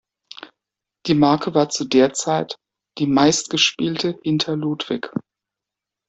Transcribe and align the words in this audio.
Die 1.05 1.13
Marke 1.13 1.53
war 1.53 1.69
zu 1.69 1.85
der 1.85 2.11
Zeit 2.13 2.55
die 2.97 3.05
meistgespielte 3.05 4.17
hinter 4.23 4.55
Ludwig. 4.57 5.11